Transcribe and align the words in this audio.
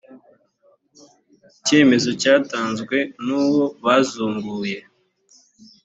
icyemezo 1.57 2.09
cyatanzwe 2.21 2.97
nuwo 3.25 3.63
bazunguye. 3.83 4.79